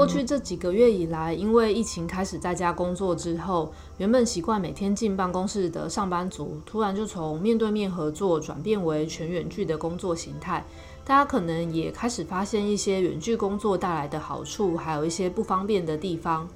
[0.00, 10.64] 过去这几个月以来，因为疫情开始在家工作之后，原本习惯每天进办公室的上班族，突然就从面对面合作转变为全远距的工作形态。
[11.04, 16.48] 大家可能也开始发现一些远距工作带来的好处，还有一些不方便的地方。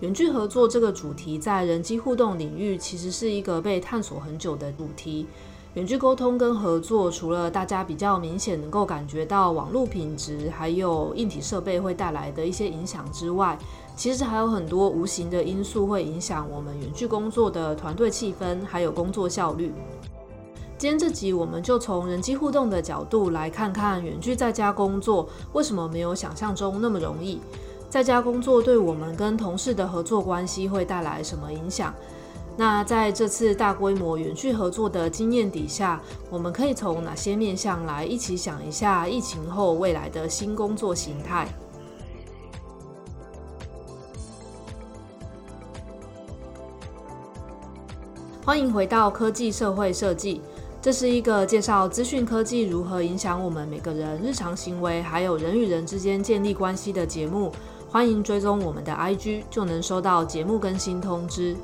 [0.00, 5.26] 远距合作这个主题在人机互动领域其实是一个被探索很久的主题。
[5.74, 13.58] 远距沟通跟合作，除了大家比较明显能够感觉到网络品质，还有硬体设备会带来的一些影响之外，
[13.96, 19.72] 其实还有很多无形的因素会影响我们远距工作的团队气氛，还有工作效率。
[20.78, 27.40] 今天这集我们就从人机互动的角度来看看远距在家工作为什么没有想象中那么容易。
[27.90, 31.94] 在家工作对我们跟同事的合作关系会带来什么影响？
[32.54, 41.48] 那在这次大规模远距合作的经验底下，我们可以从哪些面向来一起想一下疫情后未来的新工作形态？
[48.44, 50.42] 欢迎回到科技社会设计。
[50.80, 57.52] 这是一个介绍资讯科技如何影响我们每个人日常行为，还有人与人之间建立关系的节目。
[57.90, 61.56] 欢迎追踪我们的 IG，就能收到节目更新通知。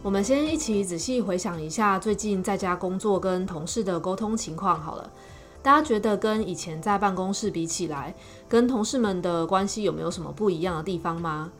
[0.00, 5.10] 我们先一起仔细回想一下最近在家工作跟同事的沟通情况好了。
[5.60, 8.14] 大家觉得跟以前在办公室比起来，
[8.48, 11.50] 跟同事们的关系有没有什么不一样的地方吗？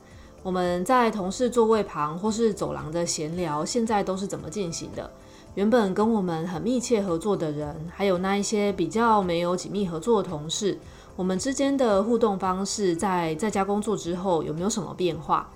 [0.45, 5.11] 我们在同事座位旁或是走廊的闲聊，现在都是怎么进行的？
[5.57, 10.79] 原本跟我们很密切合作的人，还有那一些比较没有紧密合作的同事，
[11.19, 15.51] 我们之间的互动方式在在家工作之后有没有什么变化？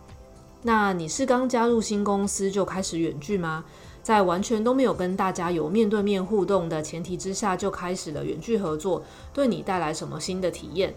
[0.63, 3.65] 那你是刚加入新公司就开始远距吗？
[4.03, 10.93] 在完全都没有跟大家有面对面互动的前提之下就开始了远距合作，对你带来什么新的体验？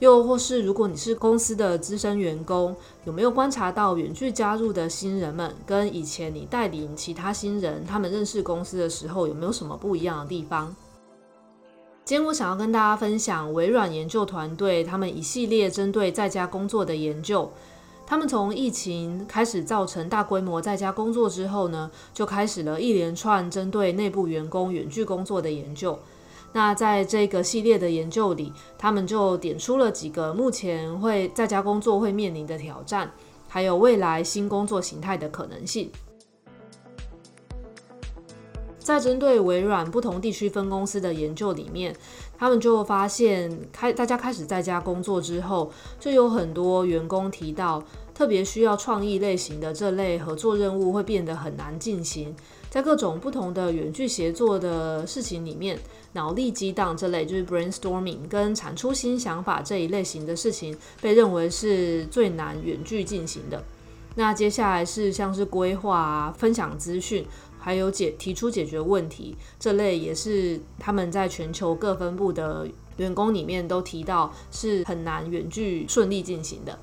[0.00, 2.74] 又或是，如果你是公司的资深员工，
[3.04, 10.74] 有没有观察到远距加入的新人们跟以前你带领其他新人，他们认识公司的时候有没有什么不一样的地方？
[12.10, 17.48] 今天我想要跟大家分享微软研究团队他们一系列针对在家工作的研究。
[18.04, 25.96] 他们从疫情开始造成大规模在家工作之后呢，就开始了一连串针对内部员工远距工作的研究。
[26.52, 33.12] 那在这个系列的研究里，他们就点出了几个目前会在家工作会面临的挑战，
[33.46, 35.88] 还有未来新工作形态的可能性。
[38.80, 41.94] 在针对微软不同地区分公司的研究里面，
[42.36, 45.70] 他们就发现开大家开始在家工作之后，
[46.00, 52.34] 就有很多员工提到，特别需要创意类型的这类合作任务会变得很难进行。
[52.70, 55.78] 在各种不同的远距协作的事情里面，
[56.12, 63.62] 脑力激荡这类就是 brainstorming 跟产出新想法这一类型的事情，被认为是最难远距进行的。
[64.14, 67.24] 那接下来是像是规划啊、分享资讯，
[67.60, 72.66] 还有解提出解决问题这类，也是他们在全球各分部的
[72.96, 76.78] 员工里面都提到是很难远距顺利进行的。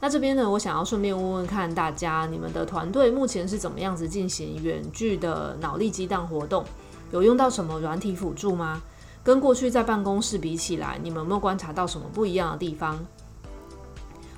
[0.00, 6.64] 那这边呢，我想要顺便问问看大家，你们的团队目前是怎么样子进行远距的脑力激荡活动？
[7.12, 8.82] 有用到什么软体辅助吗？
[9.22, 12.98] 跟过去在办公室比起来，你们有没有观察到什么不一样的地方？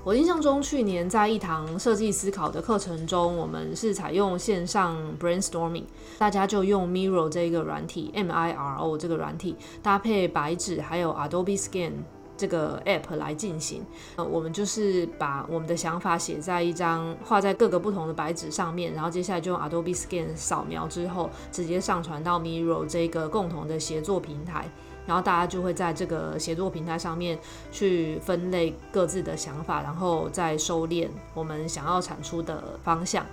[0.05, 5.85] 我印象中，去年在一堂设计思考的课程中，我们是采用线上 brainstorming，
[6.19, 11.93] 大家就用 Miro 这个软体，M-I-R-O 这个软体搭配白纸还有 Adobe Scan。
[12.37, 24.69] 这个 app 来进行，呃，我们就是把我们的想法写在一张画在各个不同的白纸上面，然后接下来就用 Adobe Scan 扫描之后，直接上传到 Miro 这个共同的协作平台，
[25.07, 27.39] 然后大家就会在这个协作平台上面
[27.71, 33.25] 去分类各自的想法，然后再收敛我们想要产出的方向。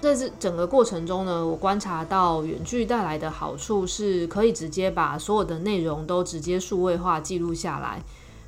[0.00, 8.00] 在这整个过程中呢，我观察到远距带来的好处是可以直接把所有的内容都直接数位化记录下来，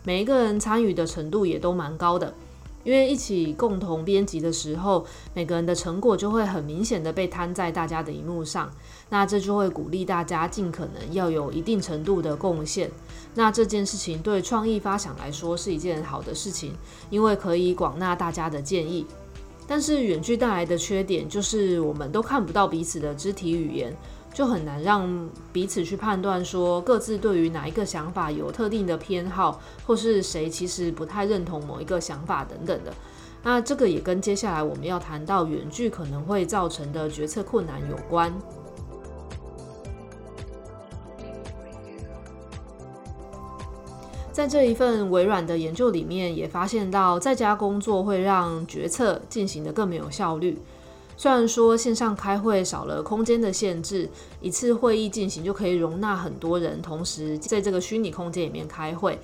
[0.04, 2.32] 每一个人参与的程度也都蛮高的，
[2.82, 5.04] 因为一起共同编辑的时候，
[5.34, 8.70] 每个人的成果就会很明显的被摊在大家的荧幕上，
[9.10, 12.90] 那这就会鼓励大家尽可能要有一定程度的贡献，
[13.34, 16.74] 那这件事情对创意发想来说是一件好的事情，
[17.10, 19.06] 因为可以广纳大家的建议。
[19.66, 23.96] 但是远距带来的缺点就是，我们都看不到彼此的肢体语言，
[24.32, 32.92] 就很难让彼此去判断说各自对于哪一个想法有特定的偏好，或是谁其实不太认同某一个想法等等的。
[33.42, 38.32] 那这个也跟接下来我们要谈到远距可能会造成的决策困难有关。
[44.32, 50.56] 在这一份微软的研究里面，也发现到在家工作会让决策进行得更没有效率。
[51.20, 54.08] 虽然说线上开会少了空间的限制，
[54.40, 59.18] 一次会议进行就可以容纳很多人同时在这个虚拟空间里面开会，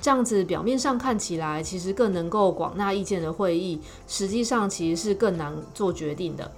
[0.00, 3.78] 这样子表面上看起来其实更能够广纳意见的会议，
[4.08, 6.50] 实际上其实是更难做决定的。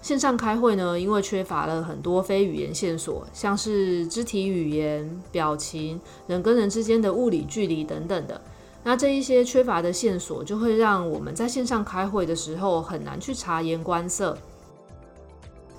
[0.00, 8.40] 线上开会呢，因为缺乏了很多非语言线索，像是肢体语言、表情、人跟人之间的物理距离等等的。
[8.88, 14.38] 那这一些缺乏的线索，就会让我们在线上开会的时候很难去察言观色。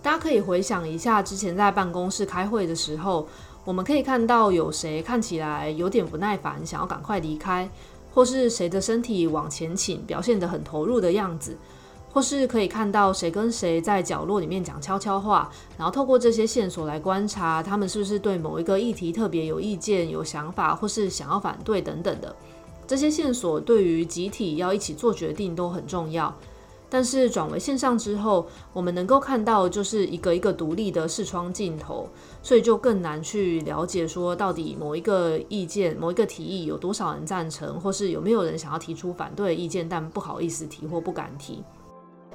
[0.03, 3.25] 大家可以回想一下，之前在办公室开会的时候，
[3.63, 7.69] 我们可以看到有谁看起来有点不耐烦，想要赶快离开，
[8.13, 11.55] 或是谁的身体往前倾，表现得很投入的样子，
[12.11, 22.35] 或是可以看到谁跟谁在角落里面讲悄悄话，然后透过这些线索来观察他们是不是对某一个议题特别有意见、有想法，或是想要反对等等的。
[22.87, 26.33] 这些线索对于集体要一起做决定都很重要，
[26.89, 32.07] 但是转为线上之后，我们能够看到就是一个一个独立的视窗镜头，
[32.41, 41.61] 所以就更难去了解说到底某一个意见、某一个提议有多少人赞成，或是有没有人想要提出反对意见，但不好意思提或不敢提。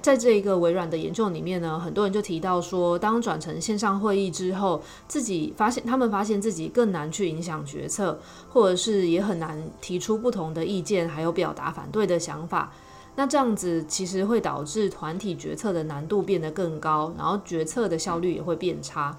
[0.02, 8.18] 在这一个微软的研究里面呢，很多人就提到说，当转成线上会议之后，自己发现他们发现自己更难去影响决策，
[8.52, 12.72] 或者是也很难提出不同的意见，还有表达反对的想法。
[13.14, 19.16] 那这样子其实会导致团体决策的难度变得更高，然后决策的效率也会变差。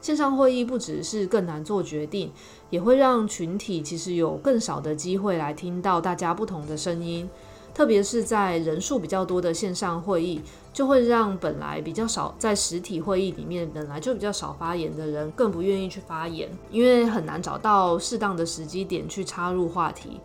[0.00, 2.30] 线上会议不只是更难做决定，
[2.70, 7.28] 也会让群体其实有更少的机会来听到大家不同的声音。
[7.74, 10.40] 特别是在人数比较多的线上会议，
[10.72, 20.20] 就会让本来比较少在实体会议里面本来就比较少发言的人更不愿意去发言，因为很难找到适当的时机点去插入话题。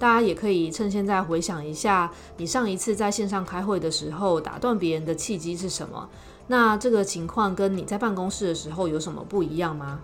[0.00, 6.08] 大家也可以趁现在回想一下，你上一次在线上开会的时候打断别人的契机是什么？
[6.48, 10.00] 那这个情况跟你在办公室的时候有什么不一样吗？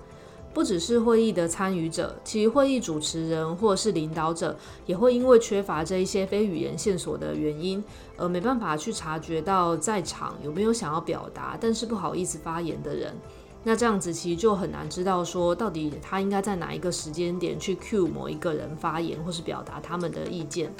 [0.56, 4.56] 不只是会议的参与者，其实会议主持人或是领导者
[4.86, 7.84] 也会因为缺乏这一些非语言线索的原因，
[8.16, 13.14] 而没办法去察觉到在场有没有想要表达，但是不好意思发言的人。
[13.62, 20.72] 那这样子其实就很难知道说，到底他应该在哪一个时间点去 cue 某一个人发言，或是表达他们的意见。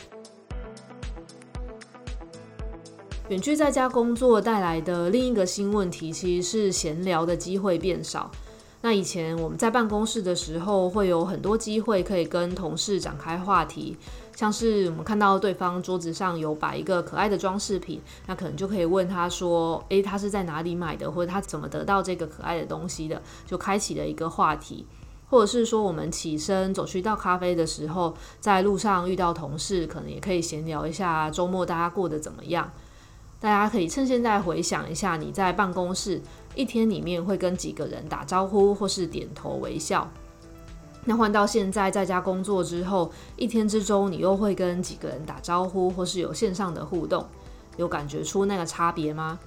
[3.29, 8.31] 远距在家工作带来的另一个新问题，其实是闲聊的机会变少。
[8.87, 13.97] 那以前我们在办公室的时候，会有很多机会可以跟同事展开话题，
[14.37, 24.87] 像是我们看到对方桌子上有摆一个可爱的装饰品，那可能就可以问他说：“诶，他是在哪里买的，或者他怎么得到这个可爱的东西的？”就开启了一个话题，
[25.29, 32.71] 或者是说我们起身走去倒咖啡的时候，在路上遇到同事，可能也可以闲聊一下周末大家过得怎么样。
[33.39, 36.23] 大家可以趁现在回想一下，你在办公室
[36.57, 40.11] 一天里面会跟几个人打招呼，或是点头微笑。
[41.05, 47.25] 那换到现在在家工作之后，一天之中你又会跟几个人打招呼，或是有线上的互动，
[47.77, 49.39] 有感觉出那个差别吗？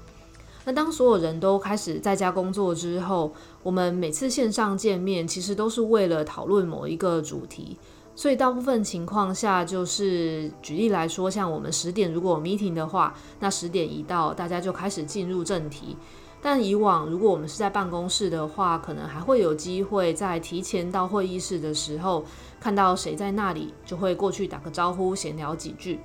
[0.63, 3.33] 那当所有人都开始在家工作之后，
[3.63, 7.77] 我们每次线上见面，其实都是为了讨论某一个主题。
[8.15, 15.95] 所以大部分情况下，就是举例来说，像我们十点如果有 meeting 的话，那十点一到，大家就开始进入正题。
[16.41, 22.23] 但以往如果我们是在办公室的话，可能还会有机会在提前到会议室的时候，
[22.59, 25.99] 看到谁在那里，就会过去打个招呼，闲聊几句。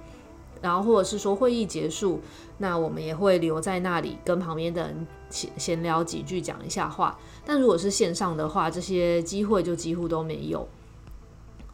[0.61, 2.21] 然后或者是说会议结束，
[2.57, 7.19] 那我们也会留在那里，跟旁边的人闲闲聊几句，讲一下话。
[7.45, 10.67] 但如果是线上的话，这些机会就几乎都没有。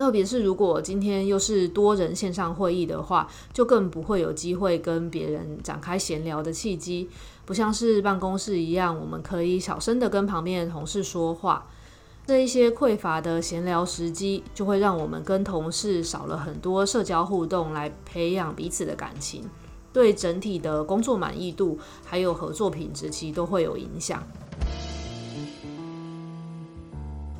[0.01, 7.07] 特别是如果今天又是多人线上会议的话，就更不会有机会跟别人展开闲聊的契机。
[7.45, 11.67] 不像是办公室一样，我们可以小声的跟旁边的同事说话。
[12.27, 19.45] 这一些匮乏的闲聊时机，就会让我们跟同事少了很多社交互动，来培养彼此的感情，
[19.93, 24.27] 对整体的工作满意度还有合作品质，其实都会有影响。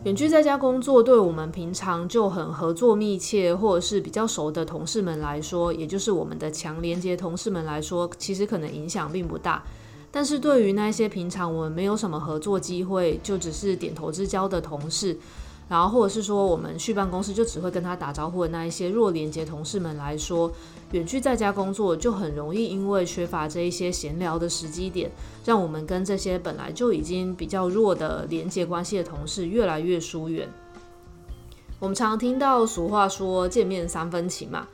[0.05, 9.63] 远距在家工作，对我们平常就很合作密切，或者是比较熟的同事们来说，也就是我们的强连接同事们来说，其实可能影响并不大。
[10.11, 15.15] 但是对于那些平常我们没有什么合作机会，就只是点头之交的同事，
[15.71, 20.51] 然后或者是说我们去办公室就只会跟他打招呼的那一些弱连接同事们来说，
[20.91, 25.09] 远距在家工作就很容易因为缺乏这一些闲聊的时机点，
[25.45, 30.49] 让我们跟这些本来就已经比较弱的连接关系的同事越来越疏远。
[31.79, 34.67] 我们常常听到俗话说“见面三分情”嘛。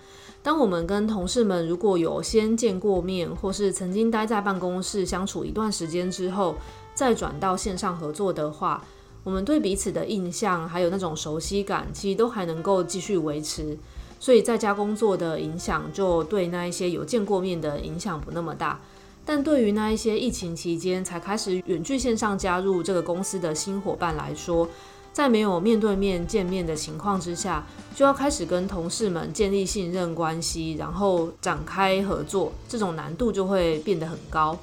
[0.43, 6.55] 当我们跟同事们如果有先见过面，或是曾经待在办公室相处一段时间之后，
[6.95, 8.83] 再转到线上合作的话，
[9.27, 13.77] 我们对彼此的印象还有那种熟悉感，其实都还能够继续维持。
[14.21, 18.81] 所以在家工作的影响，就对那一些有见过面的影响不那么大。
[19.25, 24.69] 但对于那一些疫情期间才开始远距线上加入这个公司的新伙伴来说，
[25.13, 27.67] 在没有面对面见面的情况之下，
[27.97, 34.57] 就要开始跟同事们建立信任关系，然后展开合作，这种难度就会变得很高。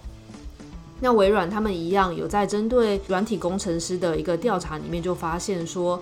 [1.03, 6.01] 那微软他们一样有在针对软体工程师的一个调查里面就发现说，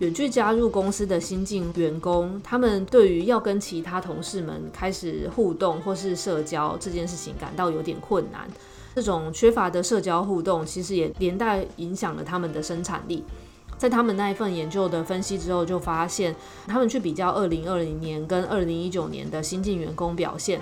[0.00, 8.40] 远距加入公司的新进员工，他们对于要跟其他同事们开始互动或是社交这件事情感到有点困难。
[8.96, 13.22] 这种缺乏的社交互动，其实也连带影响了他们的生产力。
[13.78, 16.34] 在他们那一份研究的分析之后，就发现
[16.66, 20.60] 他们去比较二零二零年跟二零一九年的新进员工表现，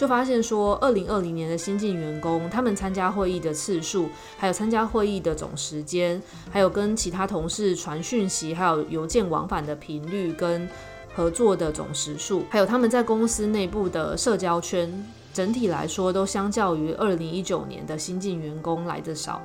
[0.00, 10.66] 就发现说，二零二零年的新进员工，他们参加会议的次数，还有参加会议的总时间，还有跟其他同事传讯息，还有邮件往返的频率跟
[11.14, 14.90] 合作的总时数，还有他们在公司内部的社交圈，
[15.34, 19.42] 整体来说都相较于二零一九年的新进员工来得少。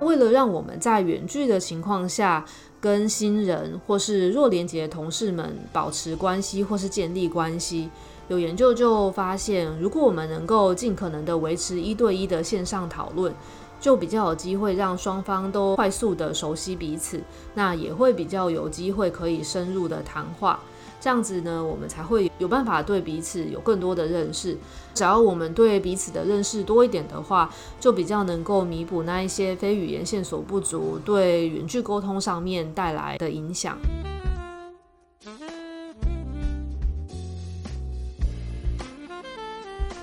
[0.00, 2.44] 为了让我们在远距的情况下
[2.80, 7.88] 跟新人或是弱连接的同事们保持关系或是建立关系，
[8.28, 13.34] 有研究就发现，如果我们能够尽可能的维持一对一的线上讨论，
[13.80, 17.20] 就比较有机会让双方都快速的熟悉彼此，
[17.54, 20.60] 那也会比较有机会可以深入的谈话。
[21.00, 24.56] 这样子呢，我们才会有办法对彼此有更多的认识。
[24.92, 33.78] 只要我们对彼此的认识多一点的话，就比较能够弥补那一些非语言线索不足对远距沟通上面带来的影响。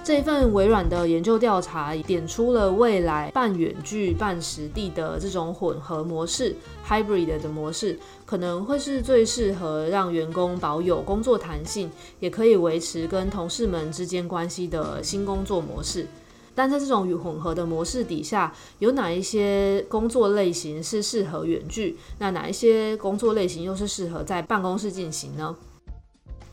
[0.05, 6.55] 这一份微软的研究调查点出了未来半远距半实地的这种混合模式
[6.88, 16.05] （hybrid） 的模式，可能会是最适合让员工保有工作弹性，也可以维持跟同事们之间关系的新工作模式。
[16.53, 21.97] 但在这种与混合的模式底下，有哪一些工作类型是适合远距？
[22.19, 25.55] 那哪一些工作类型又是适合在办公室进行呢？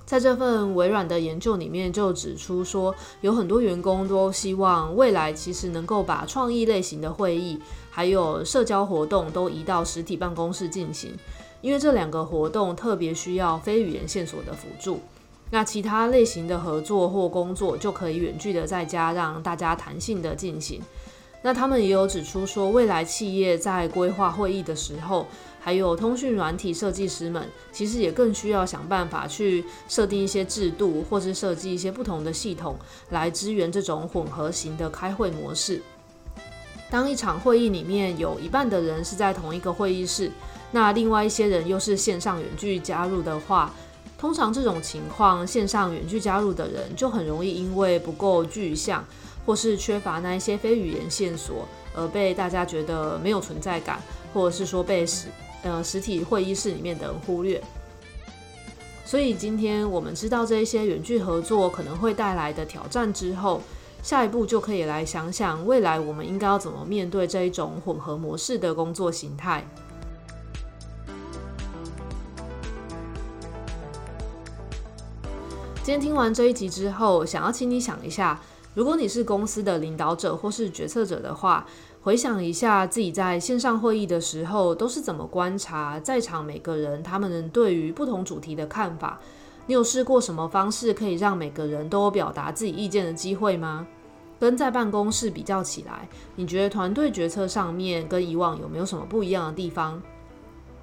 [0.04, 7.58] 在这份微软的研究里面，就指出说，有很多员工都希望未来其实能够把创意类型的会议，
[7.90, 11.16] 还有社交活动都移到实体办公室进行，
[11.60, 15.00] 因为这两个活动特别需要非语言线索的辅助。
[15.50, 20.80] 那其他类型的合作或工作就可以远距的在家让大家弹性的进行。
[21.42, 25.26] 那他们也有指出说，未来企业在规划会议的时候，
[25.64, 32.76] 还有通讯软体设计师们，其实也更需要想办法去设定一些制度，或是设计一些不同的系统，
[33.10, 35.80] 来支援这种混合型的开会模式。
[36.90, 40.32] 当一场会议里面有一半的人是在同一个会议室，
[40.72, 43.72] 那另外一些人又是线上远距加入的话，
[44.18, 49.04] 通常这种情况，线上远距加入的人就很容易因为不够具象，
[49.46, 54.02] 或是缺乏那一些非语言线索，而被大家觉得没有存在感，
[54.34, 55.06] 或者是说被。
[55.64, 57.62] 呃，实体会议室里面的忽略，
[59.04, 63.60] 所以今天我们知道这一些远距合作可能会带来的挑战之后，
[64.02, 69.64] 下一步就可以来想想未来我们应该要怎么面对这一种混合模式的工作形态。
[75.84, 78.40] 今天听完这一集之后，想要请你想一下，
[78.74, 81.64] 如果你是公司的领导者或是决策者的话。
[82.04, 89.20] 回想一下自己在线上会议的时候都是怎么观察在场每个人他们对于不同主题的看法？
[89.66, 93.86] 你有试过什么方式可以让每个人都有表达自己意见的机会吗？
[94.40, 100.02] 跟在办公室比较起来，你觉得团队决策上面跟以往有没有什么不一样的地方？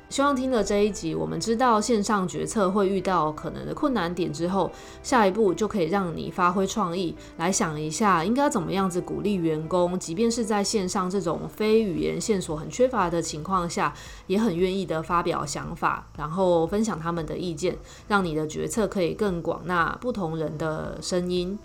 [0.10, 4.72] 希望听了这一集，我们知道线上决策会遇到可能的困难点之后，
[5.04, 13.94] 下一步就可以让你发挥创意，来想一下应该怎么样子鼓励员工，即便是在线上这种非语言线索很缺乏的情况下，
[14.26, 21.60] 也很愿意的发表想法，然后分享他们的意见，让你的决策可以更广纳不同人的声音。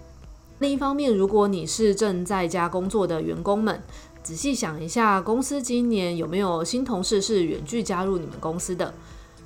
[0.60, 3.82] 另一方面，如果你是正在家工作的员工们，
[4.24, 8.94] 仔细想一下，公司今年有没有新同事是远距加入你们公司的？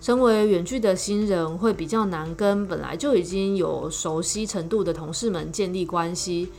[0.00, 6.50] 身为远距的新人，会比较难跟本来就已经有熟悉程度的同事们建立关系。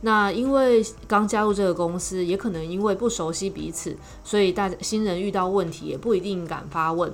[0.00, 7.12] 那因为刚加入这个公司，也可能因为不熟悉彼此，所以大新人遇到问题也不一定敢发问。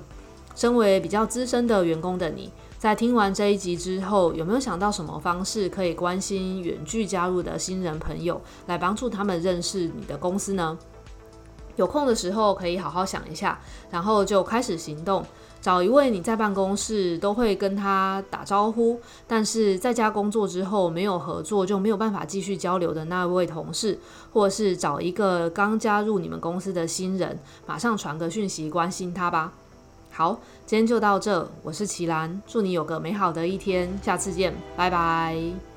[0.55, 2.49] 身为比较资深的员工的你，
[2.83, 10.77] 在听完这一集之后，有没有想到什么方式可以关心远距加入的新人朋友，来帮助他们认识你的公司呢？
[11.77, 13.57] 有空的时候可以好好想一下，
[13.89, 15.25] 然后就开始行动。
[15.61, 23.97] 找一位你在办公室都会跟他打招呼，但是在家工作之后没有合作就没有办法继续交流的那位同事，
[24.33, 29.53] 或是找一个刚加入你们公司的新人，马上传个讯息关心他吧。
[30.15, 35.72] 好，今天就到这，我是奇兰，祝你有个美好的一天，下次见，拜拜。